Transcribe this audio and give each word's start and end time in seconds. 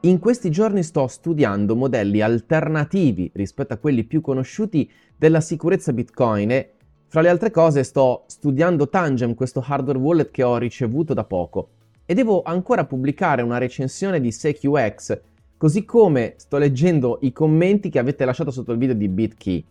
In 0.00 0.18
questi 0.18 0.50
giorni 0.50 0.82
sto 0.82 1.06
studiando 1.06 1.74
modelli 1.74 2.20
alternativi 2.20 3.30
rispetto 3.34 3.72
a 3.72 3.78
quelli 3.78 4.04
più 4.04 4.20
conosciuti 4.20 4.88
della 5.16 5.40
sicurezza 5.40 5.92
Bitcoin 5.92 6.50
e, 6.50 6.72
fra 7.08 7.22
le 7.22 7.30
altre 7.30 7.50
cose, 7.50 7.82
sto 7.82 8.24
studiando 8.26 8.90
Tangem, 8.90 9.34
questo 9.34 9.64
hardware 9.66 9.98
wallet 9.98 10.30
che 10.30 10.42
ho 10.42 10.58
ricevuto 10.58 11.14
da 11.14 11.24
poco. 11.24 11.70
E 12.04 12.12
devo 12.14 12.42
ancora 12.42 12.84
pubblicare 12.84 13.40
una 13.40 13.58
recensione 13.58 14.20
di 14.20 14.30
SecuX, 14.30 15.18
così 15.56 15.84
come 15.86 16.34
sto 16.36 16.58
leggendo 16.58 17.18
i 17.22 17.32
commenti 17.32 17.88
che 17.88 17.98
avete 17.98 18.26
lasciato 18.26 18.50
sotto 18.50 18.72
il 18.72 18.78
video 18.78 18.94
di 18.94 19.08
BitKey. 19.08 19.64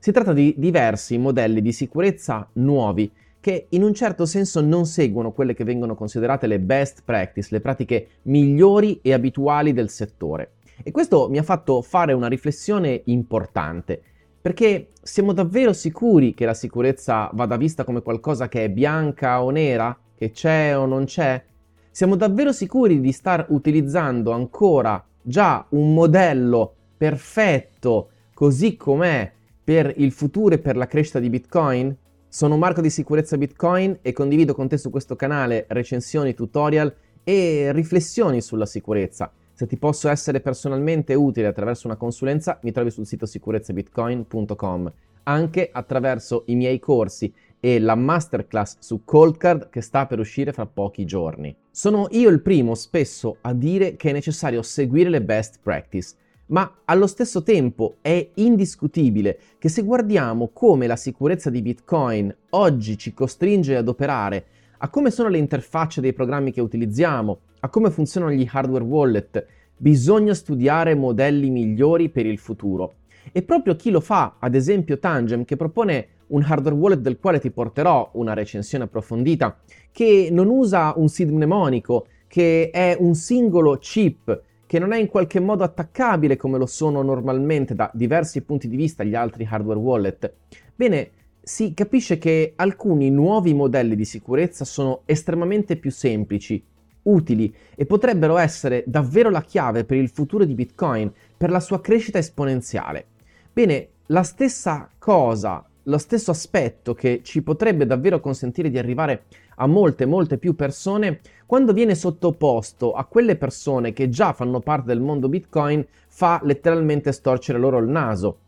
Si 0.00 0.10
tratta 0.10 0.32
di 0.32 0.54
diversi 0.58 1.16
modelli 1.18 1.62
di 1.62 1.72
sicurezza 1.72 2.48
nuovi 2.54 3.10
che 3.40 3.66
in 3.70 3.82
un 3.82 3.94
certo 3.94 4.26
senso 4.26 4.60
non 4.60 4.86
seguono 4.86 5.32
quelle 5.32 5.54
che 5.54 5.64
vengono 5.64 5.94
considerate 5.94 6.46
le 6.46 6.58
best 6.58 7.02
practice, 7.04 7.48
le 7.52 7.60
pratiche 7.60 8.08
migliori 8.22 9.00
e 9.02 9.12
abituali 9.12 9.72
del 9.72 9.90
settore. 9.90 10.52
E 10.82 10.90
questo 10.90 11.28
mi 11.28 11.38
ha 11.38 11.42
fatto 11.42 11.82
fare 11.82 12.12
una 12.12 12.28
riflessione 12.28 13.02
importante, 13.06 14.00
perché 14.40 14.90
siamo 15.02 15.32
davvero 15.32 15.72
sicuri 15.72 16.34
che 16.34 16.44
la 16.44 16.54
sicurezza 16.54 17.30
vada 17.32 17.56
vista 17.56 17.84
come 17.84 18.02
qualcosa 18.02 18.48
che 18.48 18.64
è 18.64 18.70
bianca 18.70 19.42
o 19.42 19.50
nera, 19.50 19.96
che 20.14 20.30
c'è 20.30 20.76
o 20.76 20.86
non 20.86 21.04
c'è? 21.04 21.42
Siamo 21.90 22.16
davvero 22.16 22.52
sicuri 22.52 23.00
di 23.00 23.12
star 23.12 23.46
utilizzando 23.48 24.30
ancora 24.30 25.04
già 25.20 25.66
un 25.70 25.94
modello 25.94 26.74
perfetto 26.96 28.10
così 28.34 28.76
com'è 28.76 29.32
per 29.62 29.92
il 29.96 30.12
futuro 30.12 30.54
e 30.54 30.58
per 30.58 30.76
la 30.76 30.86
crescita 30.86 31.18
di 31.18 31.28
Bitcoin? 31.28 31.96
Sono 32.30 32.58
Marco 32.58 32.82
di 32.82 32.90
Sicurezza 32.90 33.38
Bitcoin 33.38 34.00
e 34.02 34.12
condivido 34.12 34.54
con 34.54 34.68
te 34.68 34.76
su 34.76 34.90
questo 34.90 35.16
canale 35.16 35.64
recensioni, 35.68 36.34
tutorial 36.34 36.94
e 37.24 37.72
riflessioni 37.72 38.42
sulla 38.42 38.66
sicurezza. 38.66 39.32
Se 39.54 39.66
ti 39.66 39.78
posso 39.78 40.10
essere 40.10 40.40
personalmente 40.40 41.14
utile 41.14 41.46
attraverso 41.46 41.86
una 41.86 41.96
consulenza, 41.96 42.58
mi 42.64 42.70
trovi 42.70 42.90
sul 42.90 43.06
sito 43.06 43.24
sicurezzabitcoin.com, 43.24 44.92
anche 45.22 45.70
attraverso 45.72 46.42
i 46.48 46.54
miei 46.54 46.78
corsi 46.78 47.32
e 47.58 47.80
la 47.80 47.94
masterclass 47.94 48.76
su 48.78 49.04
Coldcard 49.04 49.70
che 49.70 49.80
sta 49.80 50.06
per 50.06 50.18
uscire 50.18 50.52
fra 50.52 50.66
pochi 50.66 51.06
giorni. 51.06 51.56
Sono 51.70 52.08
io 52.10 52.28
il 52.28 52.42
primo 52.42 52.74
spesso 52.74 53.38
a 53.40 53.54
dire 53.54 53.96
che 53.96 54.10
è 54.10 54.12
necessario 54.12 54.60
seguire 54.60 55.08
le 55.08 55.22
best 55.22 55.60
practice 55.62 56.14
ma 56.48 56.80
allo 56.84 57.06
stesso 57.06 57.42
tempo 57.42 57.96
è 58.00 58.30
indiscutibile 58.34 59.38
che 59.58 59.68
se 59.68 59.82
guardiamo 59.82 60.50
come 60.52 60.86
la 60.86 60.96
sicurezza 60.96 61.50
di 61.50 61.62
Bitcoin 61.62 62.34
oggi 62.50 62.96
ci 62.96 63.12
costringe 63.12 63.76
ad 63.76 63.88
operare, 63.88 64.44
a 64.78 64.88
come 64.88 65.10
sono 65.10 65.28
le 65.28 65.38
interfacce 65.38 66.00
dei 66.00 66.12
programmi 66.12 66.52
che 66.52 66.60
utilizziamo, 66.60 67.38
a 67.60 67.68
come 67.68 67.90
funzionano 67.90 68.32
gli 68.32 68.48
hardware 68.50 68.84
wallet, 68.84 69.46
bisogna 69.76 70.34
studiare 70.34 70.94
modelli 70.94 71.50
migliori 71.50 72.08
per 72.08 72.26
il 72.26 72.38
futuro. 72.38 72.94
E 73.32 73.42
proprio 73.42 73.76
chi 73.76 73.90
lo 73.90 74.00
fa, 74.00 74.36
ad 74.38 74.54
esempio 74.54 74.98
Tangem, 74.98 75.44
che 75.44 75.56
propone 75.56 76.06
un 76.28 76.42
hardware 76.42 76.76
wallet 76.76 77.00
del 77.00 77.18
quale 77.18 77.40
ti 77.40 77.50
porterò 77.50 78.10
una 78.14 78.32
recensione 78.32 78.84
approfondita, 78.84 79.58
che 79.92 80.28
non 80.30 80.48
usa 80.48 80.94
un 80.96 81.08
seed 81.08 81.30
mnemonico, 81.30 82.06
che 82.26 82.70
è 82.70 82.96
un 82.98 83.14
singolo 83.14 83.76
chip 83.78 84.42
che 84.68 84.78
non 84.78 84.92
è 84.92 84.98
in 84.98 85.06
qualche 85.06 85.40
modo 85.40 85.64
attaccabile 85.64 86.36
come 86.36 86.58
lo 86.58 86.66
sono 86.66 87.00
normalmente 87.00 87.74
da 87.74 87.90
diversi 87.94 88.42
punti 88.42 88.68
di 88.68 88.76
vista 88.76 89.02
gli 89.02 89.14
altri 89.14 89.48
hardware 89.50 89.78
wallet, 89.78 90.34
bene, 90.76 91.10
si 91.40 91.72
capisce 91.72 92.18
che 92.18 92.52
alcuni 92.54 93.10
nuovi 93.10 93.54
modelli 93.54 93.96
di 93.96 94.04
sicurezza 94.04 94.66
sono 94.66 95.00
estremamente 95.06 95.76
più 95.76 95.90
semplici, 95.90 96.62
utili 97.04 97.50
e 97.74 97.86
potrebbero 97.86 98.36
essere 98.36 98.84
davvero 98.86 99.30
la 99.30 99.40
chiave 99.40 99.84
per 99.84 99.96
il 99.96 100.10
futuro 100.10 100.44
di 100.44 100.52
Bitcoin, 100.52 101.10
per 101.34 101.50
la 101.50 101.60
sua 101.60 101.80
crescita 101.80 102.18
esponenziale. 102.18 103.06
Bene, 103.50 103.88
la 104.08 104.22
stessa 104.22 104.90
cosa, 104.98 105.64
lo 105.88 105.98
stesso 105.98 106.30
aspetto 106.30 106.94
che 106.94 107.20
ci 107.22 107.42
potrebbe 107.42 107.86
davvero 107.86 108.20
consentire 108.20 108.70
di 108.70 108.78
arrivare 108.78 109.24
a 109.56 109.66
molte, 109.66 110.06
molte 110.06 110.38
più 110.38 110.54
persone, 110.54 111.20
quando 111.46 111.72
viene 111.72 111.94
sottoposto 111.94 112.92
a 112.92 113.04
quelle 113.06 113.36
persone 113.36 113.92
che 113.92 114.08
già 114.08 114.32
fanno 114.32 114.60
parte 114.60 114.88
del 114.88 115.00
mondo 115.00 115.28
Bitcoin, 115.28 115.84
fa 116.08 116.40
letteralmente 116.44 117.10
storcere 117.10 117.58
loro 117.58 117.78
il 117.78 117.88
naso. 117.88 118.38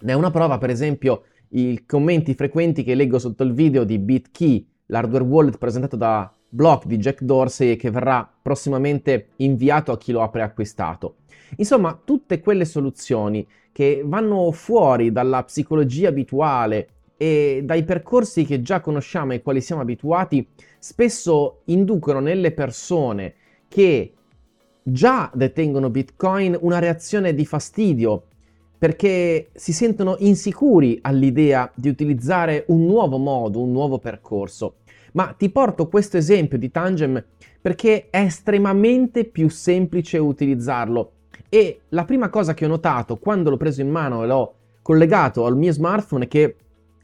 Ne 0.00 0.12
è 0.12 0.14
una 0.14 0.30
prova, 0.30 0.58
per 0.58 0.70
esempio, 0.70 1.24
i 1.50 1.84
commenti 1.86 2.34
frequenti 2.34 2.82
che 2.82 2.94
leggo 2.94 3.18
sotto 3.18 3.44
il 3.44 3.52
video 3.52 3.84
di 3.84 3.98
BitKey, 3.98 4.66
l'hardware 4.86 5.24
wallet 5.24 5.58
presentato 5.58 5.96
da 5.96 6.32
Block 6.48 6.86
di 6.86 6.98
Jack 6.98 7.22
Dorsey 7.22 7.76
che 7.76 7.90
verrà 7.90 8.28
prossimamente 8.42 9.28
inviato 9.36 9.92
a 9.92 9.98
chi 9.98 10.12
lo 10.12 10.22
ha 10.22 10.28
preacquistato. 10.28 11.16
Insomma, 11.56 12.00
tutte 12.02 12.40
quelle 12.40 12.64
soluzioni 12.64 13.46
che 13.72 14.02
vanno 14.04 14.50
fuori 14.52 15.12
dalla 15.12 15.44
psicologia 15.44 16.08
abituale 16.08 16.88
e 17.16 17.62
dai 17.64 17.84
percorsi 17.84 18.44
che 18.44 18.60
già 18.62 18.80
conosciamo 18.80 19.32
e 19.32 19.36
ai 19.36 19.42
quali 19.42 19.60
siamo 19.60 19.82
abituati, 19.82 20.46
spesso 20.78 21.60
inducono 21.66 22.20
nelle 22.20 22.52
persone 22.52 23.34
che 23.68 24.12
già 24.82 25.30
detengono 25.34 25.90
Bitcoin 25.90 26.56
una 26.60 26.78
reazione 26.78 27.34
di 27.34 27.44
fastidio 27.44 28.24
perché 28.78 29.48
si 29.54 29.72
sentono 29.72 30.16
insicuri 30.18 30.98
all'idea 31.02 31.70
di 31.74 31.88
utilizzare 31.88 32.64
un 32.68 32.84
nuovo 32.84 33.16
modo, 33.16 33.62
un 33.62 33.72
nuovo 33.72 33.98
percorso. 33.98 34.76
Ma 35.16 35.34
ti 35.36 35.48
porto 35.48 35.88
questo 35.88 36.18
esempio 36.18 36.58
di 36.58 36.70
Tangem 36.70 37.22
perché 37.60 38.08
è 38.10 38.20
estremamente 38.20 39.24
più 39.24 39.48
semplice 39.48 40.18
utilizzarlo. 40.18 41.12
E 41.48 41.80
la 41.88 42.04
prima 42.04 42.28
cosa 42.28 42.52
che 42.52 42.66
ho 42.66 42.68
notato 42.68 43.16
quando 43.16 43.48
l'ho 43.48 43.56
preso 43.56 43.80
in 43.80 43.88
mano 43.88 44.22
e 44.22 44.26
l'ho 44.26 44.54
collegato 44.82 45.46
al 45.46 45.56
mio 45.56 45.72
smartphone 45.72 46.24
è 46.24 46.28
che 46.28 46.56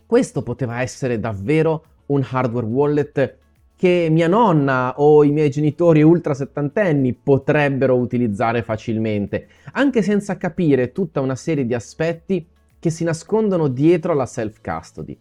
questo 0.04 0.42
poteva 0.42 0.82
essere 0.82 1.18
davvero 1.18 1.84
un 2.06 2.24
hardware 2.28 2.66
wallet 2.66 3.36
che 3.74 4.08
mia 4.10 4.28
nonna 4.28 4.94
o 4.98 5.24
i 5.24 5.30
miei 5.30 5.50
genitori 5.50 6.02
ultra 6.02 6.34
settantenni 6.34 7.14
potrebbero 7.14 7.96
utilizzare 7.96 8.62
facilmente, 8.62 9.48
anche 9.72 10.02
senza 10.02 10.36
capire 10.36 10.92
tutta 10.92 11.20
una 11.20 11.34
serie 11.34 11.64
di 11.64 11.72
aspetti 11.72 12.46
che 12.78 12.90
si 12.90 13.04
nascondono 13.04 13.68
dietro 13.68 14.12
alla 14.12 14.26
self-custody. 14.26 15.18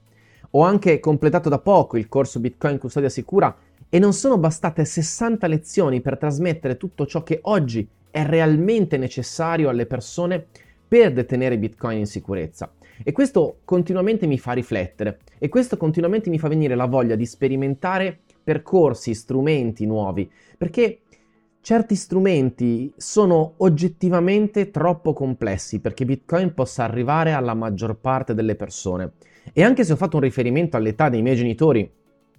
Ho 0.52 0.64
anche 0.64 1.00
completato 1.00 1.48
da 1.48 1.60
poco 1.60 1.96
il 1.98 2.10
corso 2.10 2.42
Bitcoin 2.42 2.78
Custodia 2.78 3.08
Sicura 3.08 3.56
e 3.88 4.00
non 4.00 4.12
sono 4.12 4.38
bastate 4.38 4.84
60 4.84 5.48
lezioni 5.48 6.02
per 6.02 6.18
trasmettere 6.18 6.76
tutto 6.76 7.06
ciò 7.06 7.24
che 7.24 7.40
oggi 7.44 7.88
è 8.10 8.26
realmente 8.26 8.98
necessario 8.98 9.70
alle 9.70 9.86
persone 9.86 10.46
per 10.86 11.14
detenere 11.14 11.58
Bitcoin 11.58 12.00
in 12.00 12.06
sicurezza. 12.06 12.70
E 13.02 13.14
questo 13.14 13.60
continuamente 13.64 14.28
mi 14.28 14.38
fa 14.38 14.52
riflettere 14.52 15.20
e 15.40 15.48
questo 15.48 15.78
continuamente 15.78 16.30
mi 16.30 16.38
fa 16.38 16.50
venire 16.50 16.76
la 16.76 16.86
voglia 16.86 17.16
di 17.16 17.26
sperimentare 17.26 18.20
percorsi, 18.44 19.14
strumenti 19.14 19.86
nuovi, 19.86 20.30
perché 20.58 21.00
certi 21.62 21.96
strumenti 21.96 22.92
sono 22.98 23.54
oggettivamente 23.58 24.70
troppo 24.70 25.14
complessi 25.14 25.80
perché 25.80 26.04
Bitcoin 26.04 26.54
possa 26.54 26.84
arrivare 26.84 27.32
alla 27.32 27.54
maggior 27.54 27.96
parte 27.96 28.34
delle 28.34 28.56
persone. 28.56 29.14
E 29.54 29.64
anche 29.64 29.84
se 29.84 29.94
ho 29.94 29.96
fatto 29.96 30.18
un 30.18 30.24
riferimento 30.24 30.78
all'età 30.78 31.10
dei 31.10 31.22
miei 31.22 31.36
genitori, 31.36 31.90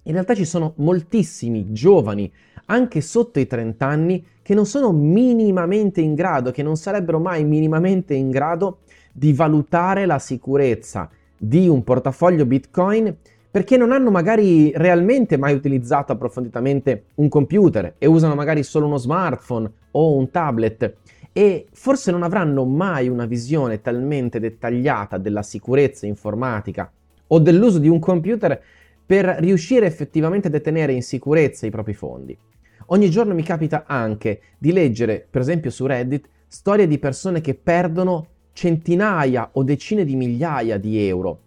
in 0.05 0.13
realtà 0.13 0.35
ci 0.35 0.45
sono 0.45 0.75
moltissimi 0.77 1.73
giovani, 1.73 2.33
anche 2.67 3.01
sotto 3.01 3.39
i 3.39 3.47
30 3.47 3.87
anni, 3.87 4.25
che 4.43 4.55
non 4.55 4.67
sono 4.67 4.93
minimamente 4.93 6.01
in 6.01 6.15
grado, 6.15 6.51
che 6.51 6.63
non 6.63 6.77
sarebbero 6.77 7.19
mai 7.19 7.45
minimamente 7.45 8.15
in 8.15 8.31
grado 8.31 8.79
di 9.13 9.33
valutare 9.33 10.07
la 10.07 10.19
sicurezza 10.19 11.11
di 11.37 11.69
un 11.69 11.85
portafoglio 11.85 12.47
Bitcoin 12.47 13.17
perché 13.51 13.77
non 13.77 13.93
hanno 13.93 14.11
magari 14.11 14.73
realmente 14.75 15.37
mai 15.37 15.55
utilizzato 15.55 16.13
approfonditamente 16.13 17.05
un 17.17 17.29
computer 17.29 17.97
e 17.99 18.07
usano 18.07 18.35
magari 18.35 18.63
solo 18.63 18.87
uno 18.87 18.97
smartphone 18.97 19.71
o 19.91 20.17
un 20.17 20.31
tablet 20.31 20.95
e 21.33 21.67
forse 21.73 22.11
non 22.11 22.23
avranno 22.23 22.65
mai 22.65 23.09
una 23.09 23.27
visione 23.27 23.81
talmente 23.81 24.39
dettagliata 24.39 25.17
della 25.19 25.43
sicurezza 25.43 26.07
informatica 26.07 26.91
o 27.29 27.39
dell'uso 27.39 27.79
di 27.79 27.89
un 27.89 27.99
computer 27.99 28.61
per 29.05 29.37
riuscire 29.41 29.87
effettivamente 29.87 30.49
a 30.49 30.51
detenere 30.51 30.93
in 30.93 31.03
sicurezza 31.03 31.67
i 31.67 31.71
propri 31.71 31.95
fondi. 31.95 32.37
Ogni 32.87 33.11
giorno 33.11 33.35
mi 33.35 33.43
capita 33.43 33.85
anche 33.87 34.41
di 34.59 34.73
leggere, 34.73 35.27
per 35.29 35.41
esempio 35.41 35.71
su 35.71 35.87
Reddit, 35.87 36.29
storie 36.47 36.87
di 36.87 36.99
persone 36.99 37.41
che 37.41 37.55
perdono 37.55 38.27
centinaia 38.53 39.51
o 39.53 39.63
decine 39.63 40.05
di 40.05 40.15
migliaia 40.15 40.77
di 40.77 41.07
euro 41.07 41.41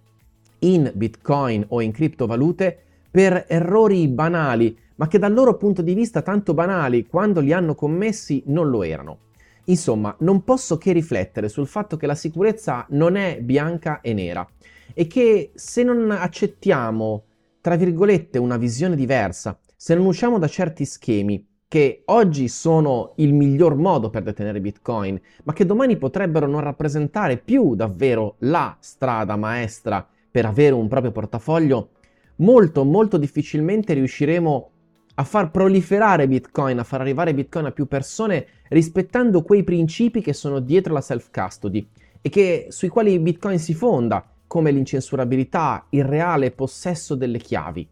in 0.60 0.92
bitcoin 0.96 1.64
o 1.70 1.82
in 1.82 1.92
criptovalute 1.92 2.78
per 3.12 3.46
errori 3.48 4.08
banali, 4.08 4.76
ma 4.96 5.08
che 5.08 5.20
dal 5.20 5.34
loro 5.34 5.58
punto 5.58 5.82
di 5.82 5.94
vista 5.94 6.22
tanto 6.22 6.54
banali 6.54 7.06
quando 7.06 7.40
li 7.40 7.54
hanno 7.54 7.76
commessi 7.76 8.42
non 8.48 8.70
lo 8.70 8.82
erano. 8.82 9.18
Insomma, 9.66 10.16
non 10.20 10.44
posso 10.44 10.78
che 10.78 10.92
riflettere 10.92 11.50
sul 11.50 11.68
fatto 11.68 11.98
che 11.98 12.06
la 12.06 12.16
sicurezza 12.16 12.86
non 12.90 13.16
è 13.16 13.40
bianca 13.42 14.02
e 14.02 14.14
nera 14.14 14.48
e 14.94 15.08
che 15.08 15.52
se 15.56 15.84
non 15.84 16.12
accettiamo, 16.12 17.24
tra 17.62 17.76
virgolette, 17.76 18.38
una 18.38 18.58
visione 18.58 18.96
diversa, 18.96 19.60
se 19.76 19.96
non 19.96 20.06
usciamo 20.06 20.38
da 20.38 20.48
certi 20.48 20.86
schemi, 20.86 21.46
che 21.68 22.04
oggi 22.06 22.48
sono 22.48 23.14
il 23.18 23.34
miglior 23.34 23.76
modo 23.76 24.10
per 24.10 24.22
detenere 24.22 24.62
Bitcoin, 24.62 25.20
ma 25.44 25.54
che 25.54 25.66
domani 25.66 25.98
potrebbero 25.98 26.48
non 26.48 26.62
rappresentare 26.62 27.38
più 27.38 27.76
davvero 27.76 28.36
la 28.40 28.78
strada 28.80 29.36
maestra 29.36 30.08
per 30.30 30.46
avere 30.46 30.76
un 30.76 30.88
proprio 30.88 31.12
portafoglio, 31.12 31.90
molto 32.38 32.84
molto 32.84 33.18
difficilmente 33.18 33.94
riusciremo 33.94 34.70
a 35.16 35.24
far 35.24 35.50
proliferare 35.50 36.28
Bitcoin, 36.28 36.80
a 36.80 36.84
far 36.84 37.02
arrivare 37.02 37.34
Bitcoin 37.34 37.66
a 37.66 37.72
più 37.72 37.86
persone 37.88 38.48
rispettando 38.70 39.44
quei 39.44 39.64
principi 39.64 40.22
che 40.22 40.34
sono 40.34 40.60
dietro 40.60 40.94
la 40.94 41.02
self-custody 41.02 41.88
e 42.22 42.30
che, 42.30 42.68
sui 42.70 42.90
quali 42.90 43.18
Bitcoin 43.20 43.60
si 43.60 43.74
fonda, 43.74 44.26
come 44.48 44.72
l'incensurabilità, 44.72 45.86
il 45.90 46.04
reale 46.04 46.52
possesso 46.52 47.16
delle 47.16 47.38
chiavi. 47.38 47.88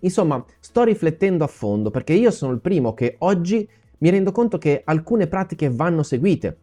Insomma, 0.00 0.44
sto 0.58 0.82
riflettendo 0.82 1.44
a 1.44 1.48
fondo 1.48 1.90
perché 1.90 2.12
io 2.12 2.30
sono 2.30 2.52
il 2.52 2.60
primo 2.60 2.92
che 2.92 3.16
oggi 3.18 3.68
mi 3.98 4.10
rendo 4.10 4.32
conto 4.32 4.58
che 4.58 4.82
alcune 4.84 5.28
pratiche 5.28 5.70
vanno 5.70 6.02
seguite 6.02 6.58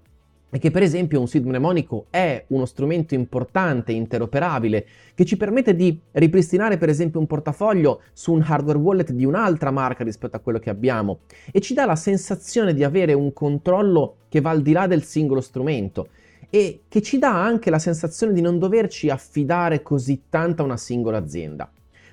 e 0.52 0.60
che 0.60 0.70
per 0.70 0.84
esempio 0.84 1.20
un 1.20 1.28
seed 1.28 1.46
mnemonico 1.46 2.08
è 2.10 2.44
uno 2.48 2.66
strumento 2.66 3.16
importante, 3.16 3.94
interoperabile, 3.94 4.86
che 5.16 5.26
ci 5.26 5.38
permette 5.38 5.76
di 5.76 5.98
ripristinare 6.12 6.78
per 6.78 6.90
esempio 6.90 7.20
un 7.20 7.28
portafoglio 7.28 8.02
su 8.14 8.34
un 8.34 8.44
hardware 8.46 8.78
wallet 8.78 9.12
di 9.12 9.26
un'altra 9.26 9.72
marca 9.72 10.04
rispetto 10.04 10.36
a 10.36 10.40
quello 10.40 10.60
che 10.60 10.70
abbiamo 10.70 11.20
e 11.52 11.62
ci 11.62 11.74
dà 11.74 11.86
la 11.86 11.96
sensazione 11.96 12.74
di 12.74 12.84
avere 12.84 13.14
un 13.14 13.32
controllo 13.34 14.18
che 14.28 14.42
va 14.42 14.50
al 14.50 14.62
di 14.62 14.74
là 14.74 14.88
del 14.88 15.04
singolo 15.04 15.42
strumento 15.42 16.10
e 16.50 16.82
che 16.90 17.02
ci 17.02 17.18
dà 17.18 17.42
anche 17.42 17.70
la 17.70 17.80
sensazione 17.80 18.34
di 18.34 18.42
non 18.42 18.60
doverci 18.60 19.10
affidare 19.10 19.82
così 19.82 20.24
tanto 20.30 20.62
a 20.62 20.66
una 20.66 20.78
singola 20.78 21.18
azienda. 21.18 21.72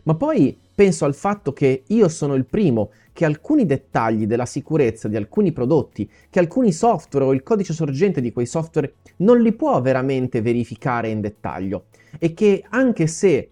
Ma 0.08 0.14
poi 0.14 0.58
penso 0.74 1.04
al 1.04 1.14
fatto 1.14 1.52
che 1.52 1.82
io 1.86 2.08
sono 2.08 2.32
il 2.34 2.46
primo 2.46 2.92
che 3.12 3.26
alcuni 3.26 3.66
dettagli 3.66 4.26
della 4.26 4.46
sicurezza 4.46 5.06
di 5.06 5.16
alcuni 5.16 5.52
prodotti, 5.52 6.10
che 6.30 6.38
alcuni 6.38 6.72
software 6.72 7.26
o 7.26 7.34
il 7.34 7.42
codice 7.42 7.74
sorgente 7.74 8.22
di 8.22 8.32
quei 8.32 8.46
software 8.46 8.94
non 9.16 9.42
li 9.42 9.52
può 9.52 9.82
veramente 9.82 10.40
verificare 10.40 11.10
in 11.10 11.20
dettaglio 11.20 11.88
e 12.18 12.32
che 12.32 12.64
anche 12.70 13.06
se 13.06 13.50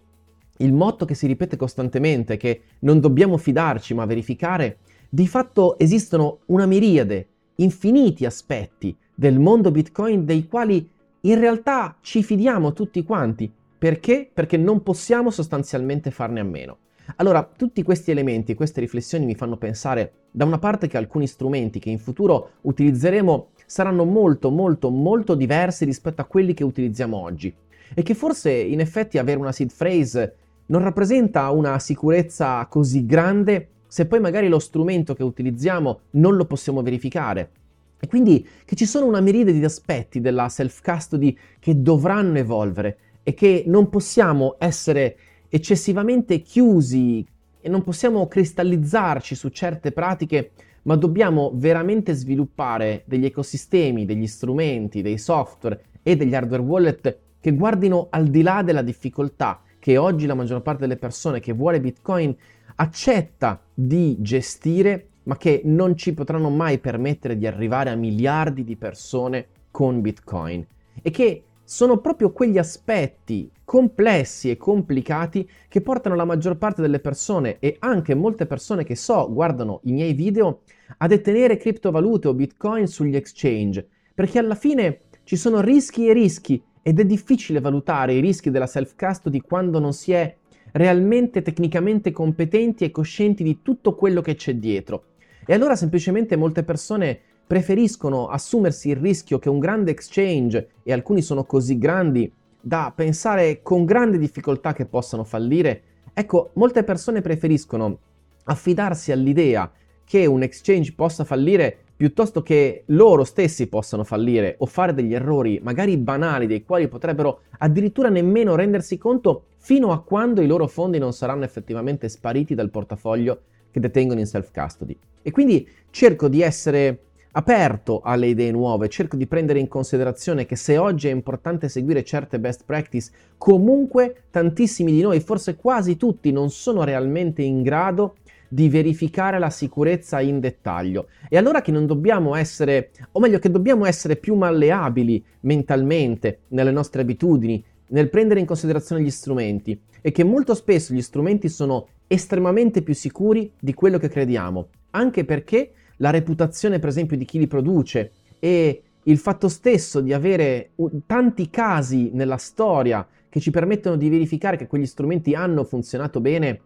il 0.57 0.73
motto 0.73 1.05
che 1.05 1.13
si 1.13 1.27
ripete 1.27 1.57
costantemente 1.57 2.33
è 2.33 2.37
che 2.37 2.61
non 2.79 2.99
dobbiamo 2.99 3.37
fidarci 3.37 3.93
ma 3.93 4.05
verificare, 4.05 4.79
di 5.09 5.27
fatto 5.27 5.77
esistono 5.77 6.39
una 6.47 6.65
miriade, 6.65 7.27
infiniti 7.57 8.25
aspetti 8.25 8.97
del 9.13 9.37
mondo 9.37 9.69
Bitcoin 9.69 10.25
dei 10.25 10.47
quali 10.47 10.89
in 11.21 11.39
realtà 11.39 11.97
ci 12.01 12.23
fidiamo 12.23 12.73
tutti 12.73 13.03
quanti. 13.03 13.51
Perché? 13.77 14.29
Perché 14.33 14.57
non 14.57 14.81
possiamo 14.81 15.29
sostanzialmente 15.29 16.11
farne 16.11 16.39
a 16.39 16.43
meno. 16.43 16.77
Allora, 17.17 17.43
tutti 17.43 17.83
questi 17.83 18.11
elementi, 18.11 18.53
queste 18.53 18.81
riflessioni 18.81 19.25
mi 19.25 19.35
fanno 19.35 19.57
pensare 19.57 20.11
da 20.31 20.45
una 20.45 20.59
parte 20.59 20.87
che 20.87 20.97
alcuni 20.97 21.27
strumenti 21.27 21.79
che 21.79 21.89
in 21.89 21.99
futuro 21.99 22.51
utilizzeremo 22.61 23.49
saranno 23.65 24.05
molto 24.05 24.49
molto 24.49 24.89
molto 24.89 25.35
diversi 25.35 25.85
rispetto 25.85 26.21
a 26.21 26.25
quelli 26.25 26.53
che 26.53 26.63
utilizziamo 26.63 27.17
oggi 27.17 27.53
e 27.93 28.01
che 28.01 28.13
forse 28.13 28.51
in 28.51 28.79
effetti 28.79 29.17
avere 29.17 29.39
una 29.39 29.51
seed 29.51 29.71
phrase 29.75 30.35
non 30.67 30.83
rappresenta 30.83 31.49
una 31.51 31.79
sicurezza 31.79 32.65
così 32.67 33.05
grande 33.05 33.69
se 33.87 34.05
poi 34.05 34.19
magari 34.19 34.49
lo 34.49 34.59
strumento 34.59 35.13
che 35.13 35.23
utilizziamo 35.23 35.99
non 36.11 36.35
lo 36.35 36.45
possiamo 36.45 36.81
verificare. 36.81 37.51
E 37.99 38.07
quindi 38.07 38.47
che 38.65 38.75
ci 38.75 38.85
sono 38.85 39.05
una 39.05 39.21
miriade 39.21 39.53
di 39.53 39.63
aspetti 39.63 40.19
della 40.19 40.49
self-custody 40.49 41.35
che 41.59 41.81
dovranno 41.81 42.37
evolvere 42.37 42.97
e 43.27 43.33
che 43.33 43.65
non 43.67 43.89
possiamo 43.89 44.55
essere 44.57 45.17
eccessivamente 45.49 46.39
chiusi 46.39 47.27
e 47.59 47.67
non 47.67 47.83
possiamo 47.83 48.25
cristallizzarci 48.25 49.35
su 49.35 49.49
certe 49.49 49.91
pratiche, 49.91 50.51
ma 50.83 50.95
dobbiamo 50.95 51.51
veramente 51.53 52.13
sviluppare 52.13 53.03
degli 53.05 53.25
ecosistemi, 53.25 54.05
degli 54.05 54.27
strumenti, 54.27 55.01
dei 55.01 55.17
software 55.17 55.83
e 56.03 56.15
degli 56.15 56.33
hardware 56.33 56.61
wallet 56.61 57.17
che 57.41 57.51
guardino 57.53 58.07
al 58.11 58.27
di 58.27 58.41
là 58.41 58.63
della 58.63 58.81
difficoltà 58.81 59.61
che 59.77 59.97
oggi 59.97 60.25
la 60.25 60.33
maggior 60.33 60.61
parte 60.61 60.83
delle 60.83 60.95
persone 60.95 61.41
che 61.41 61.51
vuole 61.51 61.81
Bitcoin 61.81 62.33
accetta 62.75 63.61
di 63.73 64.15
gestire, 64.21 65.07
ma 65.23 65.35
che 65.35 65.63
non 65.65 65.97
ci 65.97 66.13
potranno 66.13 66.49
mai 66.49 66.77
permettere 66.79 67.37
di 67.37 67.45
arrivare 67.45 67.89
a 67.89 67.95
miliardi 67.95 68.63
di 68.63 68.77
persone 68.77 69.47
con 69.69 69.99
Bitcoin. 69.99 70.65
E 71.01 71.11
che 71.11 71.43
sono 71.69 71.97
proprio 71.97 72.31
quegli 72.31 72.57
aspetti 72.57 73.51
complessi 73.65 74.49
e 74.49 74.55
complicati 74.55 75.45
che 75.67 75.81
portano 75.81 76.15
la 76.15 76.23
maggior 76.23 76.57
parte 76.57 76.81
delle 76.81 77.01
persone 77.01 77.57
e 77.59 77.75
anche 77.79 78.15
molte 78.15 78.45
persone 78.45 78.85
che 78.85 78.95
so 78.95 79.29
guardano 79.29 79.81
i 79.83 79.91
miei 79.91 80.13
video 80.13 80.61
a 80.99 81.07
detenere 81.07 81.57
criptovalute 81.57 82.29
o 82.29 82.33
bitcoin 82.33 82.87
sugli 82.87 83.17
exchange, 83.17 83.85
perché 84.13 84.39
alla 84.39 84.55
fine 84.55 85.01
ci 85.25 85.35
sono 85.35 85.59
rischi 85.59 86.07
e 86.07 86.13
rischi 86.13 86.63
ed 86.81 87.01
è 87.01 87.05
difficile 87.05 87.59
valutare 87.59 88.13
i 88.13 88.21
rischi 88.21 88.49
della 88.49 88.65
self-custody 88.65 89.41
quando 89.41 89.79
non 89.79 89.91
si 89.91 90.13
è 90.13 90.37
realmente 90.71 91.41
tecnicamente 91.41 92.13
competenti 92.13 92.85
e 92.85 92.91
coscienti 92.91 93.43
di 93.43 93.61
tutto 93.61 93.93
quello 93.93 94.21
che 94.21 94.35
c'è 94.35 94.55
dietro. 94.55 95.07
E 95.45 95.53
allora 95.53 95.75
semplicemente 95.75 96.37
molte 96.37 96.63
persone 96.63 97.19
preferiscono 97.47 98.27
assumersi 98.27 98.89
il 98.89 98.97
rischio 98.97 99.39
che 99.39 99.49
un 99.49 99.57
grande 99.57 99.91
exchange, 99.91 100.69
e 100.83 100.91
alcuni 100.91 101.21
sono 101.21 101.45
così 101.45 101.77
grandi 101.77 102.31
da 102.59 102.91
pensare 102.93 103.61
con 103.61 103.85
grande 103.85 104.17
difficoltà 104.17 104.73
che 104.73 104.85
possano 104.85 105.23
fallire, 105.23 105.81
ecco, 106.13 106.49
molte 106.53 106.83
persone 106.83 107.21
preferiscono 107.21 107.99
affidarsi 108.43 109.13
all'idea 109.13 109.71
che 110.03 110.25
un 110.25 110.43
exchange 110.43 110.93
possa 110.93 111.23
fallire 111.23 111.77
piuttosto 111.95 112.43
che 112.43 112.83
loro 112.87 113.23
stessi 113.23 113.67
possano 113.67 114.03
fallire 114.03 114.55
o 114.59 114.67
fare 114.67 114.93
degli 114.93 115.13
errori 115.13 115.59
magari 115.63 115.97
banali 115.97 116.45
dei 116.45 116.63
quali 116.63 116.87
potrebbero 116.87 117.41
addirittura 117.57 118.09
nemmeno 118.09 118.55
rendersi 118.55 118.97
conto 118.97 119.45
fino 119.57 119.91
a 119.91 120.01
quando 120.01 120.41
i 120.41 120.47
loro 120.47 120.67
fondi 120.67 120.99
non 120.99 121.11
saranno 121.11 121.43
effettivamente 121.43 122.07
spariti 122.07 122.53
dal 122.53 122.69
portafoglio 122.69 123.41
che 123.71 123.79
detengono 123.79 124.19
in 124.19 124.27
self 124.27 124.51
custody. 124.53 124.97
E 125.21 125.31
quindi 125.31 125.67
cerco 125.89 126.29
di 126.29 126.41
essere 126.41 127.06
aperto 127.37 128.01
alle 128.03 128.27
idee 128.27 128.49
nuove, 128.51 128.89
cerco 128.89 129.15
di 129.15 129.27
prendere 129.27 129.59
in 129.59 129.67
considerazione 129.67 130.47
che 130.47 130.55
se 130.55 130.77
oggi 130.77 131.07
è 131.07 131.11
importante 131.11 131.69
seguire 131.69 132.03
certe 132.03 132.39
best 132.39 132.63
practice, 132.65 133.11
comunque 133.37 134.23
tantissimi 134.31 134.91
di 134.91 135.01
noi, 135.01 135.19
forse 135.19 135.55
quasi 135.55 135.97
tutti, 135.97 136.31
non 136.31 136.49
sono 136.49 136.83
realmente 136.83 137.43
in 137.43 137.61
grado 137.61 138.15
di 138.49 138.69
verificare 138.69 139.37
la 139.37 139.51
sicurezza 139.51 140.19
in 140.19 140.39
dettaglio. 140.39 141.09
E 141.29 141.37
allora 141.37 141.61
che 141.61 141.71
non 141.71 141.85
dobbiamo 141.85 142.33
essere, 142.33 142.89
o 143.11 143.19
meglio 143.19 143.37
che 143.37 143.51
dobbiamo 143.51 143.85
essere 143.85 144.15
più 144.15 144.33
malleabili 144.33 145.23
mentalmente 145.41 146.39
nelle 146.47 146.71
nostre 146.71 147.03
abitudini, 147.03 147.63
nel 147.89 148.09
prendere 148.09 148.39
in 148.39 148.47
considerazione 148.47 149.03
gli 149.03 149.11
strumenti 149.11 149.79
e 150.01 150.11
che 150.11 150.23
molto 150.23 150.55
spesso 150.55 150.91
gli 150.91 151.03
strumenti 151.03 151.49
sono 151.49 151.87
estremamente 152.07 152.81
più 152.81 152.95
sicuri 152.95 153.51
di 153.59 153.75
quello 153.75 153.99
che 153.99 154.09
crediamo, 154.09 154.69
anche 154.91 155.23
perché 155.23 155.73
la 155.97 156.09
reputazione 156.09 156.79
per 156.79 156.89
esempio 156.89 157.17
di 157.17 157.25
chi 157.25 157.39
li 157.39 157.47
produce 157.47 158.11
e 158.39 158.81
il 159.03 159.17
fatto 159.17 159.47
stesso 159.47 160.01
di 160.01 160.13
avere 160.13 160.71
tanti 161.05 161.49
casi 161.49 162.09
nella 162.13 162.37
storia 162.37 163.07
che 163.29 163.39
ci 163.39 163.51
permettono 163.51 163.95
di 163.95 164.09
verificare 164.09 164.57
che 164.57 164.67
quegli 164.67 164.85
strumenti 164.85 165.33
hanno 165.33 165.63
funzionato 165.63 166.19
bene, 166.19 166.61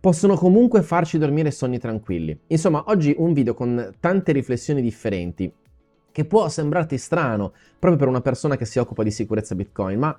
possono 0.00 0.34
comunque 0.34 0.82
farci 0.82 1.18
dormire 1.18 1.50
sonni 1.50 1.78
tranquilli. 1.78 2.36
Insomma, 2.48 2.84
oggi 2.86 3.14
un 3.18 3.32
video 3.32 3.54
con 3.54 3.92
tante 4.00 4.32
riflessioni 4.32 4.82
differenti, 4.82 5.52
che 6.10 6.24
può 6.24 6.48
sembrarti 6.48 6.98
strano 6.98 7.52
proprio 7.78 8.00
per 8.00 8.08
una 8.08 8.20
persona 8.20 8.56
che 8.56 8.64
si 8.64 8.78
occupa 8.78 9.02
di 9.02 9.10
sicurezza 9.10 9.54
Bitcoin, 9.54 9.98
ma 9.98 10.18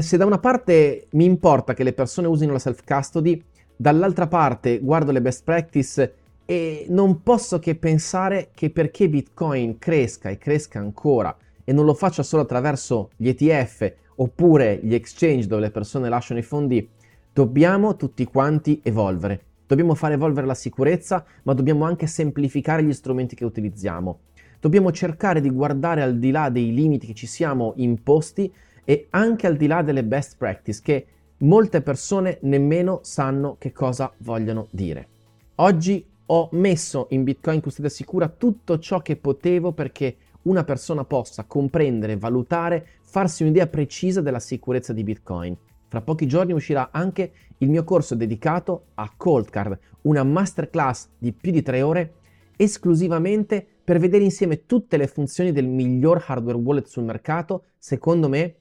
se 0.00 0.16
da 0.16 0.24
una 0.24 0.38
parte 0.38 1.08
mi 1.10 1.24
importa 1.24 1.74
che 1.74 1.84
le 1.84 1.92
persone 1.92 2.28
usino 2.28 2.52
la 2.52 2.58
self-custody, 2.58 3.42
dall'altra 3.76 4.26
parte 4.26 4.78
guardo 4.80 5.12
le 5.12 5.20
best 5.20 5.44
practice 5.44 6.14
e 6.50 6.86
non 6.88 7.22
posso 7.22 7.58
che 7.58 7.74
pensare 7.74 8.48
che 8.54 8.70
perché 8.70 9.06
Bitcoin 9.10 9.78
cresca 9.78 10.30
e 10.30 10.38
cresca 10.38 10.78
ancora 10.78 11.36
e 11.62 11.74
non 11.74 11.84
lo 11.84 11.92
faccia 11.92 12.22
solo 12.22 12.40
attraverso 12.40 13.10
gli 13.16 13.28
ETF 13.28 13.92
oppure 14.14 14.80
gli 14.82 14.94
exchange 14.94 15.46
dove 15.46 15.60
le 15.60 15.70
persone 15.70 16.08
lasciano 16.08 16.40
i 16.40 16.42
fondi, 16.42 16.88
dobbiamo 17.34 17.96
tutti 17.96 18.24
quanti 18.24 18.80
evolvere. 18.82 19.42
Dobbiamo 19.66 19.94
fare 19.94 20.14
evolvere 20.14 20.46
la 20.46 20.54
sicurezza, 20.54 21.22
ma 21.42 21.52
dobbiamo 21.52 21.84
anche 21.84 22.06
semplificare 22.06 22.82
gli 22.82 22.94
strumenti 22.94 23.36
che 23.36 23.44
utilizziamo. 23.44 24.20
Dobbiamo 24.58 24.90
cercare 24.90 25.42
di 25.42 25.50
guardare 25.50 26.00
al 26.00 26.18
di 26.18 26.30
là 26.30 26.48
dei 26.48 26.72
limiti 26.72 27.08
che 27.08 27.14
ci 27.14 27.26
siamo 27.26 27.74
imposti 27.76 28.50
e 28.86 29.08
anche 29.10 29.46
al 29.46 29.56
di 29.56 29.66
là 29.66 29.82
delle 29.82 30.02
best 30.02 30.36
practice 30.38 30.80
che 30.82 31.06
molte 31.40 31.82
persone 31.82 32.38
nemmeno 32.40 33.00
sanno 33.02 33.56
che 33.58 33.70
cosa 33.70 34.10
vogliono 34.16 34.66
dire. 34.70 35.08
Oggi 35.56 36.16
ho 36.30 36.48
messo 36.52 37.06
in 37.10 37.24
Bitcoin 37.24 37.60
custodia 37.60 37.90
sicura 37.90 38.28
tutto 38.28 38.78
ciò 38.78 39.00
che 39.00 39.16
potevo 39.16 39.72
perché 39.72 40.16
una 40.42 40.62
persona 40.62 41.04
possa 41.04 41.44
comprendere, 41.44 42.16
valutare, 42.16 42.86
farsi 43.02 43.42
un'idea 43.42 43.66
precisa 43.66 44.20
della 44.20 44.38
sicurezza 44.38 44.92
di 44.92 45.04
Bitcoin. 45.04 45.56
Fra 45.88 46.02
pochi 46.02 46.26
giorni 46.26 46.52
uscirà 46.52 46.90
anche 46.92 47.32
il 47.58 47.70
mio 47.70 47.82
corso 47.82 48.14
dedicato 48.14 48.88
a 48.94 49.10
Cold 49.16 49.48
Card, 49.48 49.78
una 50.02 50.22
masterclass 50.22 51.08
di 51.16 51.32
più 51.32 51.50
di 51.50 51.62
tre 51.62 51.80
ore 51.80 52.14
esclusivamente 52.56 53.66
per 53.82 53.98
vedere 53.98 54.24
insieme 54.24 54.66
tutte 54.66 54.96
le 54.98 55.06
funzioni 55.06 55.52
del 55.52 55.66
miglior 55.66 56.22
hardware 56.26 56.58
wallet 56.58 56.86
sul 56.86 57.04
mercato, 57.04 57.64
secondo 57.78 58.28
me, 58.28 58.56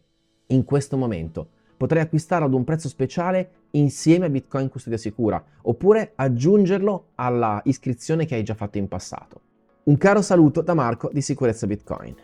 in 0.47 0.63
questo 0.63 0.95
momento. 0.95 1.49
Potrai 1.75 2.03
acquistarlo 2.03 2.45
ad 2.45 2.53
un 2.53 2.63
prezzo 2.63 2.87
speciale 2.87 3.51
insieme 3.71 4.25
a 4.25 4.29
Bitcoin 4.29 4.69
Custodia 4.69 4.97
Sicura, 4.97 5.43
oppure 5.63 6.13
aggiungerlo 6.15 7.09
alla 7.15 7.61
iscrizione 7.65 8.25
che 8.25 8.35
hai 8.35 8.43
già 8.43 8.55
fatto 8.55 8.77
in 8.77 8.87
passato. 8.87 9.41
Un 9.83 9.97
caro 9.97 10.21
saluto 10.21 10.61
da 10.61 10.73
Marco 10.73 11.09
di 11.13 11.21
Sicurezza 11.21 11.67
Bitcoin. 11.67 12.15